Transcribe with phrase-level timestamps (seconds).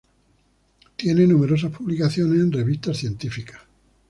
[0.95, 3.61] Tiene numerosas publicaciones en revistas científicas.